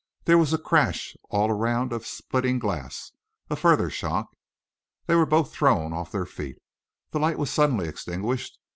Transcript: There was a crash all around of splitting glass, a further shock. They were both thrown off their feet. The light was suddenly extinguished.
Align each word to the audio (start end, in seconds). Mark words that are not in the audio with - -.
There 0.25 0.39
was 0.39 0.51
a 0.51 0.57
crash 0.57 1.15
all 1.29 1.51
around 1.51 1.93
of 1.93 2.07
splitting 2.07 2.57
glass, 2.57 3.11
a 3.51 3.55
further 3.55 3.91
shock. 3.91 4.35
They 5.05 5.13
were 5.13 5.27
both 5.27 5.53
thrown 5.53 5.93
off 5.93 6.11
their 6.11 6.25
feet. 6.25 6.57
The 7.11 7.19
light 7.19 7.37
was 7.37 7.51
suddenly 7.51 7.87
extinguished. 7.87 8.57